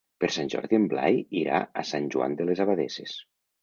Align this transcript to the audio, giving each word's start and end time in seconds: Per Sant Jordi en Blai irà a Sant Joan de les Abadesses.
Per 0.23 0.29
Sant 0.37 0.47
Jordi 0.53 0.77
en 0.79 0.87
Blai 0.95 1.21
irà 1.43 1.63
a 1.83 1.87
Sant 1.93 2.11
Joan 2.17 2.43
de 2.43 2.53
les 2.53 2.67
Abadesses. 2.69 3.19